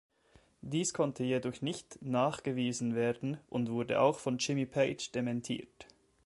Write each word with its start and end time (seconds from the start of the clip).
Dies 0.63 0.95
konnte 0.95 1.23
jedoch 1.23 1.61
nicht 1.61 2.01
nachgewiesen 2.01 2.95
werden 2.95 3.37
und 3.51 3.69
wurde 3.69 4.01
auch 4.01 4.17
von 4.17 4.39
Jimmy 4.39 4.65
Page 4.65 5.11
dementiert. 5.11 5.85